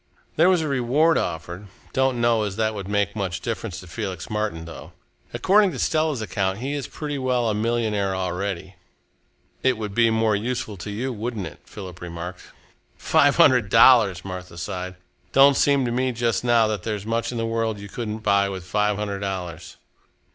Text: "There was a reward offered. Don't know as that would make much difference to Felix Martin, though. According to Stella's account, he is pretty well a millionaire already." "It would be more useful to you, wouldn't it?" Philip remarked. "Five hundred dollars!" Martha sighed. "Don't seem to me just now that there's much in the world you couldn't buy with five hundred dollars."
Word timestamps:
"There 0.35 0.49
was 0.49 0.61
a 0.63 0.67
reward 0.67 1.15
offered. 1.19 1.67
Don't 1.93 2.19
know 2.19 2.41
as 2.41 2.55
that 2.55 2.73
would 2.73 2.87
make 2.87 3.15
much 3.15 3.39
difference 3.39 3.79
to 3.81 3.85
Felix 3.87 4.31
Martin, 4.31 4.65
though. 4.65 4.93
According 5.31 5.71
to 5.73 5.77
Stella's 5.77 6.23
account, 6.23 6.57
he 6.57 6.73
is 6.73 6.87
pretty 6.87 7.19
well 7.19 7.47
a 7.47 7.53
millionaire 7.53 8.15
already." 8.15 8.73
"It 9.61 9.77
would 9.77 9.93
be 9.93 10.09
more 10.09 10.35
useful 10.35 10.75
to 10.77 10.89
you, 10.89 11.13
wouldn't 11.13 11.45
it?" 11.45 11.59
Philip 11.65 12.01
remarked. 12.01 12.41
"Five 12.97 13.35
hundred 13.35 13.69
dollars!" 13.69 14.25
Martha 14.25 14.57
sighed. 14.57 14.95
"Don't 15.33 15.55
seem 15.55 15.85
to 15.85 15.91
me 15.91 16.11
just 16.13 16.43
now 16.43 16.65
that 16.67 16.81
there's 16.81 17.05
much 17.05 17.31
in 17.31 17.37
the 17.37 17.45
world 17.45 17.77
you 17.79 17.87
couldn't 17.87 18.23
buy 18.25 18.49
with 18.49 18.63
five 18.63 18.97
hundred 18.97 19.19
dollars." 19.19 19.77